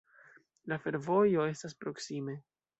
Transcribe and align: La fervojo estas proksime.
La 0.71 0.79
fervojo 0.85 1.47
estas 1.53 1.79
proksime. 1.85 2.39